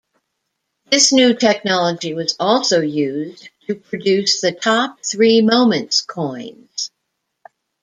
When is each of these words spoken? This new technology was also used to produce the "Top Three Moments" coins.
This 0.89 1.13
new 1.13 1.35
technology 1.35 2.15
was 2.15 2.35
also 2.39 2.81
used 2.81 3.49
to 3.67 3.75
produce 3.75 4.41
the 4.41 4.51
"Top 4.51 4.97
Three 5.05 5.43
Moments" 5.43 6.01
coins. 6.01 6.89